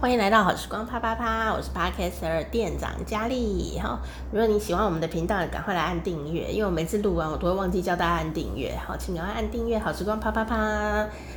[0.00, 3.78] 欢迎来到好时光啪啪啪，我是 Podcaster 店长佳丽。
[3.78, 4.00] 哈，
[4.32, 8.74] 如果你喜欢我们的频道，赶快来按订阅，因为我每次录完我都会忘记叫大家按订阅。
[8.86, 9.78] 好，请赶快按订阅。
[9.78, 10.56] 好时光啪啪啪。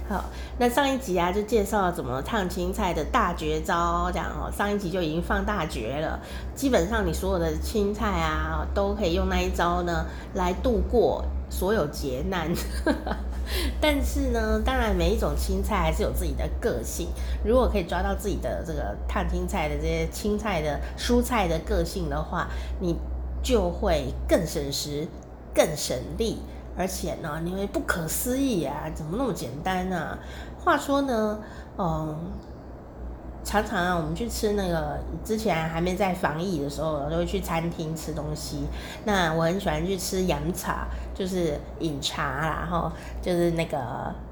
[0.08, 0.24] 好，
[0.60, 6.18] 那上一集啊就介绍了怎么烫青菜的大绝招，这样哦，上一集就已经放大绝了。
[6.56, 10.06] 基本上你所有的青菜啊都可以用那一招呢
[10.36, 12.50] 来度过所有劫难。
[13.82, 17.10] 但是呢，当然每一种青菜还是有自己的个性。
[17.44, 22.48] 如果可以抓到自己的这个烫青菜的这些青菜的蔬菜的个性的话，
[22.80, 22.98] 你
[23.42, 25.08] 就会更省时、
[25.54, 26.40] 更省力，
[26.78, 30.18] 而且呢，你会不可思议啊，怎么那么简单、啊？
[30.64, 31.40] 话说呢，
[31.78, 32.18] 嗯。
[33.44, 38.66] 常常啊，我们去吃那个之前还没在防疫的时候，都会去餐厅吃东西。
[39.06, 43.80] 那我很喜欢去吃饮茶，就是饮茶啦，然后就是那个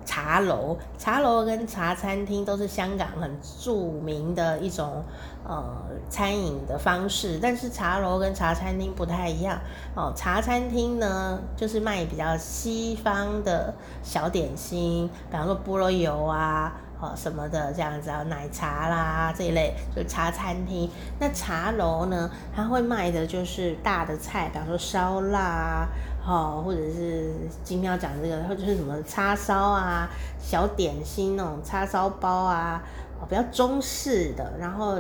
[0.06, 3.30] 茶楼、茶楼跟茶餐厅都是香港很
[3.60, 5.04] 著名的一种
[5.46, 5.64] 呃
[6.10, 7.38] 餐饮的方式。
[7.42, 9.60] 但是茶楼跟茶餐厅不太一样
[9.94, 10.14] 哦。
[10.16, 16.74] 茶餐厅呢，就是卖比较西方的小点心，比方说菠萝油啊。
[17.02, 20.90] 哦，什么的这样子啊，奶茶啦这一类，就茶餐厅。
[21.20, 25.88] 那茶楼呢，它会卖的就是大的菜，比方说烧腊啊，
[26.26, 30.08] 哦，或者是今天要讲这个，或者是什么叉烧啊，
[30.40, 32.82] 小点心那种叉烧包啊，
[33.20, 34.98] 哦，比较中式的，然后。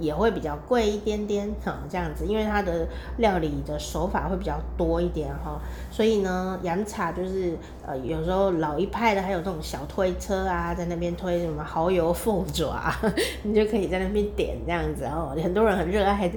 [0.00, 2.86] 也会比较贵一点点哈，这样子，因为它的
[3.18, 5.60] 料理的手法会比较多一点哈，
[5.90, 12.92] 所以呢，洋茶就是呃，有时候老一派的还有这种小推车啊，在那边推什么蚝油凤爪，
[13.42, 15.36] 你就可以在那边点这样子哦。
[15.42, 16.30] 很多人很热爱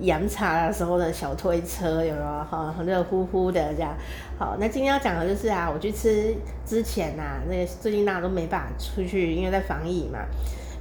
[0.00, 2.74] 洋茶的时候的小推车，有没有哈？
[2.76, 3.94] 很热乎乎的这样。
[4.38, 10.18] 好，那今天要讲的就是啊，我去吃之前啊，那个最近大家都没办法出去，因为在防疫嘛，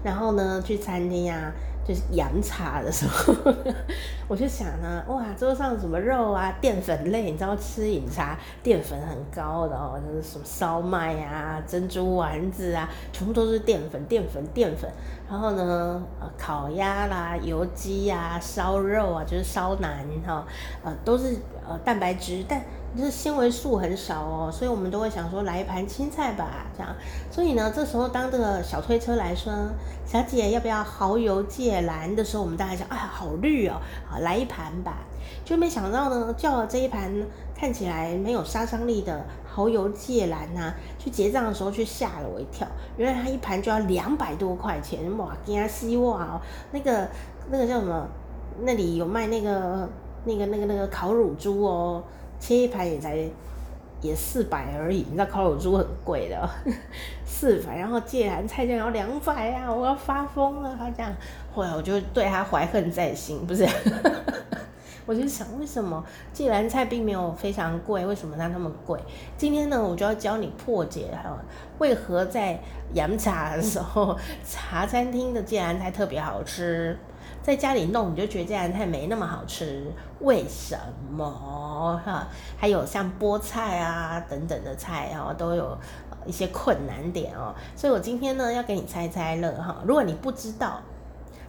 [0.03, 1.51] 然后呢，去餐厅啊。
[1.87, 3.33] 就是洋茶的时候，
[4.27, 14.89] 我就想呢，哇，桌上什么肉啊，淀粉类，你知道吃饮茶淀粉很高的哦，就是什么烧麦啊、珍珠丸子啊，全部都是淀粉、淀粉、淀粉。
[15.29, 20.45] 然后呢，呃，烤鸭啦、油鸡呀、烧肉啊，就是烧腩哈，
[20.83, 21.37] 呃，都是
[21.67, 22.61] 呃蛋白质，但。
[22.97, 26.93] 就是纤维素很少哦，所以我们都会想说来一盘青菜吧，这样。
[27.31, 29.53] 所以呢，这时候当这个小推车来说，
[30.05, 33.77] 小姐要不要蚝油芥蓝的时候，我们大家想，哎，好绿哦，
[34.09, 34.97] 好来一盘吧。
[35.45, 37.09] 就没想到呢，叫了这一盘
[37.55, 46.41] 看起来没有杀伤力的蚝油芥蓝呐，去结账的时候却吓了我一跳，原来它一盘就要两百多块钱，哇，惊死我哦！
[46.71, 47.07] 那个
[47.49, 48.05] 那个叫什么？
[48.63, 49.87] 那里有卖那个
[50.25, 52.03] 那个那个那个烤乳猪哦。
[52.41, 53.15] 切一盘也才
[54.01, 56.49] 也四百而已，你知道烤乳猪很贵的，
[57.23, 61.13] 四百，然后芥蓝菜就要两百啊，我要发疯了，他这样，
[61.53, 63.63] 后来我就对他怀恨在心，不是，
[65.05, 66.03] 我就想为什么
[66.33, 68.99] 芥蓝菜并没有非常贵，为什么它那么贵？
[69.37, 71.37] 今天呢，我就要教你破解，还有
[71.77, 72.59] 为何在
[72.95, 76.97] 饮茶的时候，茶餐厅的芥蓝菜特别好吃。
[77.43, 80.77] 在家里弄你就觉得芥蓝菜没那么好吃，为什
[81.11, 81.27] 么
[82.05, 82.27] 哈？
[82.55, 85.75] 还有像菠菜啊等等的菜哦，都有
[86.25, 87.55] 一些困难点哦。
[87.75, 89.81] 所以我今天呢要给你猜猜乐哈。
[89.87, 90.79] 如果你不知道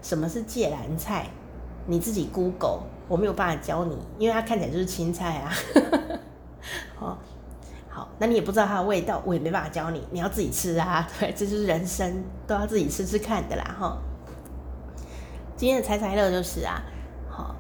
[0.00, 1.26] 什么是芥蓝菜，
[1.86, 5.53] 你自己 Google，我没有办法教你，因为它看起来就是青菜啊。
[6.97, 7.19] 好，
[7.91, 11.06] 好，那你也不知道它的味道，我也没办法教你，你要自己吃啊。
[11.20, 13.98] 对，这就是人生都要自己吃吃看的啦哈。
[15.62, 16.83] 今天的猜猜乐就是啊，
[17.31, 17.55] 好，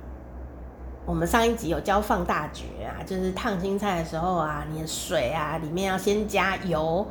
[1.06, 7.06] 我们上一集有教放大绝啊，就是烫青菜的时候啊，你的水啊里面要先加油、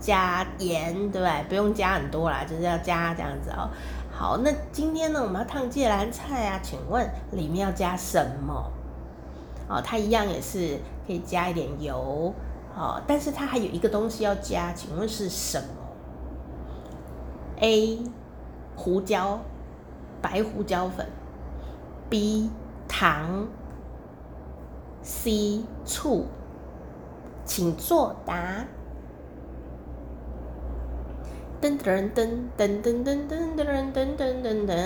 [0.00, 1.44] 加盐，对不对？
[1.48, 3.70] 不用加很多啦，就是要加这样子哦。
[4.10, 8.68] 好，那今天呢，我们要烫芥蓝菜啊，请问里面要加什么？
[9.68, 10.76] 哦，它一样也是
[11.06, 12.34] 可以加一点油，
[12.76, 15.68] 哦，但是它还有一个东西要加，请问是什么
[17.60, 18.00] ？A
[18.74, 19.38] 胡椒。
[20.22, 21.06] 白胡椒粉
[22.08, 22.48] ，B
[22.88, 23.48] 糖
[25.02, 26.26] ，C 醋，
[27.44, 28.64] 请作答。
[31.60, 34.76] 噔噔噔噔噔噔噔噔噔噔噔噔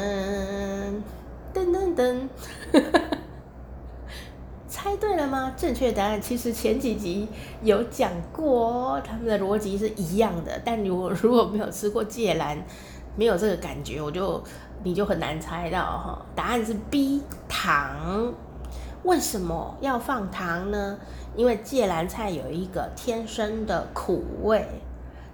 [1.54, 2.28] 噔噔噔，
[4.68, 5.54] 猜对了吗？
[5.56, 7.28] 正确答案其实前几集
[7.62, 10.60] 有讲过，他们的逻辑是一样的。
[10.64, 12.62] 但如果如果没有吃过芥蓝，
[13.16, 14.42] 没有这个感觉，我就。
[14.86, 18.32] 你就很难猜到哈，答案是 B 糖。
[19.02, 20.96] 为什么要放糖呢？
[21.34, 24.64] 因为芥蓝菜有一个天生的苦味，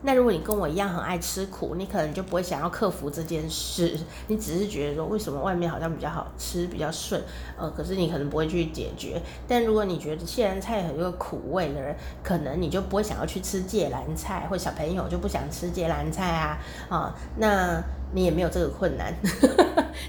[0.05, 3.97] 那如果你跟我一样很爱吃苦，你可能就不会想要克服这件事，
[4.27, 7.23] 你只是觉得说为什么外面好像比较好吃，比较顺，
[7.57, 9.23] 呃，可是你可能不会去解决。
[9.47, 16.59] 但如果你觉得芥蓝菜很有苦味的人，可能你就不会想要去吃芥蓝菜，或小朋友就不想吃芥蓝菜啊，
[16.89, 17.83] 啊，那
[18.13, 19.15] 你也没有这个困难，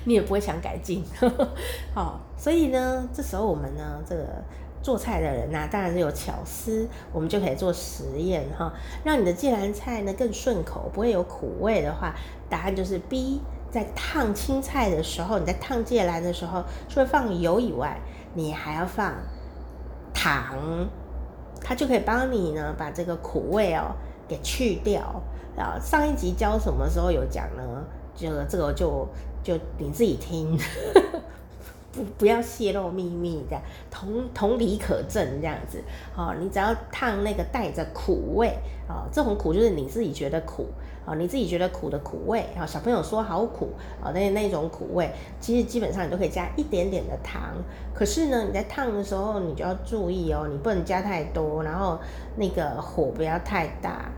[0.05, 1.03] 你也不会想改进，
[1.93, 4.25] 好，所以呢，这时候我们呢，这个。
[4.83, 8.71] 做菜的人呐、当然是有巧思，我们就可以做实验哈，
[9.05, 12.13] 让你的芥蓝菜呢更顺口，不会有苦味的话，
[12.49, 13.41] 答案就是 B。
[13.71, 17.97] 在烫青菜的时候，你在烫芥蓝的时候，除了放油以外，
[18.35, 19.15] 你还要放
[20.13, 20.87] 糖，
[21.59, 23.95] 它就可以帮你呢把这个苦味哦
[24.27, 25.01] 给去掉。
[25.57, 27.63] 然后，上一集教什么时候有讲呢？
[28.15, 29.07] 这个这个就
[29.41, 30.55] 就你自己听。
[31.93, 33.61] 不不要泄露秘密，这样
[34.03, 35.81] 同同理可证这样子，
[36.15, 38.49] 哦，你只要烫那个带着苦味，
[38.89, 40.67] 哦，这种苦就是你自己觉得苦，
[41.05, 43.69] 哦，你自己觉得苦的苦味，啊，小朋友说好苦，
[44.01, 45.09] 啊，那那种苦味，
[45.39, 47.53] 其实基本上你都可以加一点点的糖，
[47.93, 51.97] 可是呢，你在烫的时候你就要注意哦，你不能加太多，然后
[52.35, 54.11] 那个火不要太大。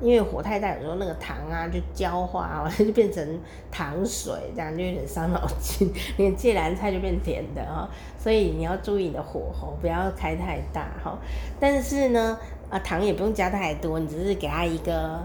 [0.00, 3.26] 因为火太大，有时候那个糖啊就焦化， 就变成
[3.70, 5.90] 糖水，这样就有点伤脑筋。
[6.16, 7.88] 你芥蓝菜就变甜的哈，
[8.18, 11.16] 所以你要注意你的火候，不要开太大哈。
[11.60, 12.38] 但是呢，
[12.68, 15.24] 啊糖也不用加太多，你只是给它一个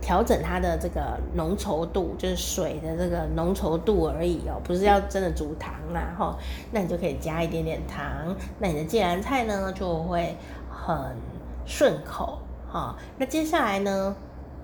[0.00, 6.36] 调整它的这个浓稠度，就是水的这个浓稠度而已哦，不是要真的煮糖啦哈。
[6.72, 10.36] 那你就可以加一点点糖，那你的芥蓝菜呢就会
[10.68, 11.16] 很
[11.64, 12.38] 顺口。
[12.72, 14.14] 好，那接下来呢，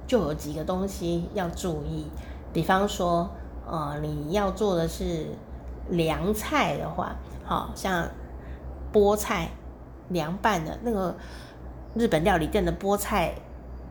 [0.07, 2.07] 就有几个东西要注意。
[2.53, 3.29] 比方说，
[3.67, 5.27] 呃，你要做的是
[5.89, 8.09] 凉菜的话，好像
[8.93, 9.49] 菠菜
[10.11, 11.17] 凉拌的那个
[11.97, 13.35] 日本料理店的菠菜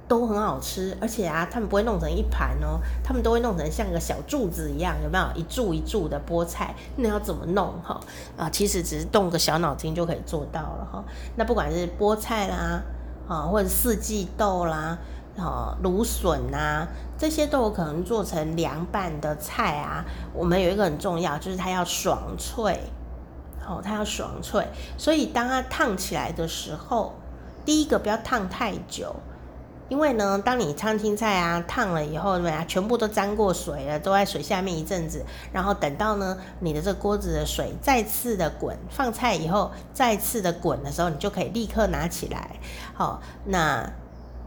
[0.07, 5.25] 都很好吃，而且啊，他们不会弄成一盘哦，他们都会弄成像个小柱子一样，有没有？
[5.35, 7.73] 一柱一柱的菠菜，那要怎么弄？
[7.83, 7.99] 哈
[8.37, 11.03] 啊，其实只是动个小脑筋就可以做到了哈。
[11.35, 12.81] 那不管是菠菜啦。
[13.27, 14.97] 啊，或者四季豆啦，
[15.37, 16.87] 啊，芦笋呐，
[17.17, 20.05] 这些都有可能做成凉拌的菜啊。
[20.33, 22.79] 我们有一个很重要，就是它要爽脆，
[23.67, 24.67] 哦，它要爽脆。
[24.97, 27.13] 所以当它烫起来的时候，
[27.65, 29.15] 第一个不要烫太久。
[29.87, 35.23] 因为呢，当你烫青菜啊烫了以后，对啊，全部都沾过水了，都在水下面一阵子，
[35.53, 42.59] 然后等到呢，你的这锅子的水再次的滚，放菜以后再次的滚的时候，你就可以立刻拿起来，
[42.93, 43.87] 好，那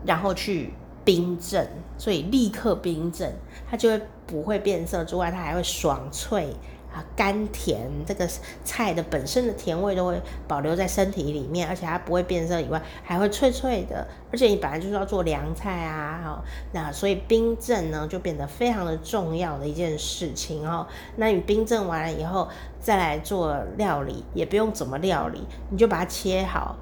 [0.04, 0.74] 然后去
[1.04, 3.32] 冰镇，所以立刻冰镇，
[3.70, 6.54] 它就会不会变色之外，它还会爽脆。
[6.92, 8.26] 啊，甘甜，这个
[8.64, 14.06] 菜的本身的甜味都会保留在身体里面，而且它不会变色以外，还会脆脆的。
[14.32, 20.86] 而且你本来就是要做凉菜啊，哈，那所以冰镇呢就变得非常的重要的一件事情哦。
[21.16, 22.48] 那你冰镇完了以后
[22.80, 26.76] 再来做料理，也不用怎么料理，你就把它切好，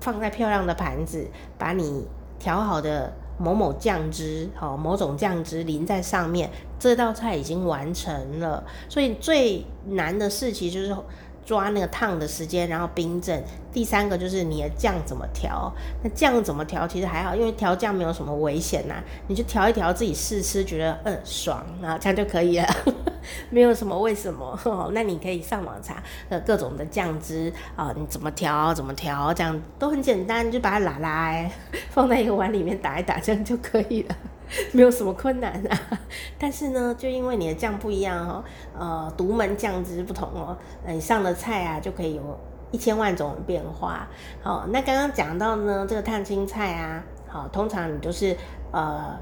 [0.00, 2.06] 放在漂亮的盘子，把你
[2.38, 3.12] 调好的。
[3.38, 8.64] 某某酱汁，好，某种酱汁淋在上面，这道菜已经完成了。
[8.88, 10.94] 所以最难的事情就是
[11.48, 13.42] 抓那个烫的时间，然后冰镇。
[13.72, 15.72] 第三个就是你的酱怎么调。
[16.02, 18.96] 那酱怎么调其实还好，因为调酱没有什么危险呐，
[19.28, 22.66] 你就调一调自己试吃，觉得嗯爽，然后这样就可以了。
[23.48, 24.58] 没有什么为什么，
[24.92, 31.50] 那你可以上网查呃各种的酱汁啊，你怎么调怎么调，这样都很简单，就把它拉拉
[31.90, 34.16] 放在一个碗里面打一打，这样就可以了，
[34.72, 35.78] 没有什么困难啊。
[36.38, 38.44] 但是呢，就因为你的酱不一样哦，
[38.78, 42.40] 呃，独门酱汁不同哦，你上的菜啊就可以有
[42.70, 44.08] 一千万种变化。
[44.42, 48.36] 好，那刚刚讲到呢，这个烫青菜啊，好，通常你都是
[48.72, 49.18] 呃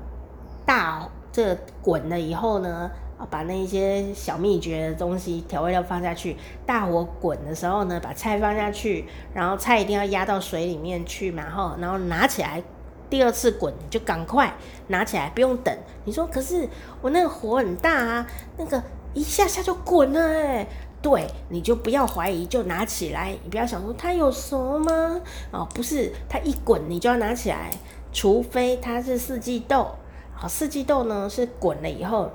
[0.65, 2.91] 大这个滚了以后呢。
[3.31, 12.63] 把那一些小秘诀的东西、调味料放下去，大火滚的时候呢，把菜放下去，然后菜一定要压到水里面去嘛，然后然后拿起来，
[13.09, 14.55] 第二次滚就赶快
[14.89, 15.77] 拿起来，不用等。
[16.05, 16.69] 你说，可是
[17.01, 18.83] 我那个火很大啊，那个
[19.15, 20.67] 一下下就滚了哎，
[21.01, 25.21] 对，你就不要怀疑，就拿起来，你不要想说它有熟吗？
[25.51, 27.71] 哦，不是，它一滚你就要拿起来，
[28.13, 29.89] 除非它是四季豆，
[30.35, 32.31] 好，四季豆呢是滚了以后。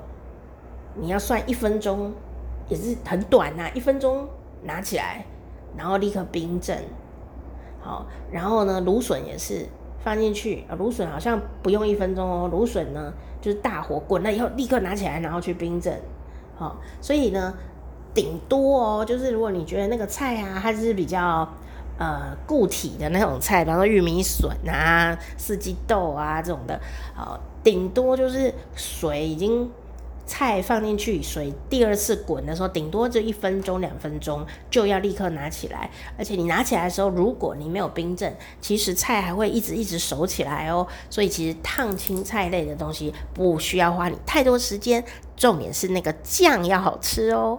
[0.94, 2.12] 你要算一分钟，
[2.68, 4.28] 也是很短呐，一分钟
[4.64, 5.24] 拿起来，
[5.74, 6.84] 然后立刻冰镇，
[7.80, 9.66] 好，然后呢，芦笋也是
[10.04, 16.00] 放进去，芦笋好像不用一分钟哦，芦笋呢就是大火滚了以后立刻拿起来，然后去冰镇，
[16.56, 17.54] 好，所以呢，
[18.12, 21.48] 顶多哦，就是如果你觉得那个菜啊，它是比较
[21.98, 26.80] 呃固体的那种菜，比方说玉米笋啊、四季豆啊这种的，
[27.14, 29.70] 好，顶多就是水已经。
[30.24, 35.90] 菜放进去，水第二次滚的时候，顶多就一分钟、两分钟就要立刻拿起来。
[36.16, 40.86] 而且你拿起来的时候，如果你没有冰镇，其实菜还会一直一直熟起来哦。
[41.10, 45.04] 所以其实烫青菜类的东西不需要花你太多时间，
[45.36, 47.58] 重点是那个酱要好吃哦。